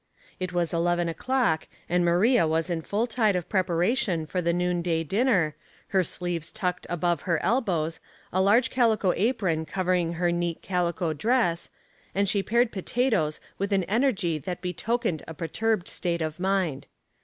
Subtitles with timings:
[0.39, 4.81] It was eleven o'clock, and iMaria was in full tide of preparation for the noon
[4.81, 5.53] day dinner,
[5.89, 7.99] her sleeves tucked above her elbows,
[8.33, 11.69] a large calico apron covering her neat calico dress,
[12.15, 16.87] and she pared potatoes with an energy that betokened a perturbed state of mind.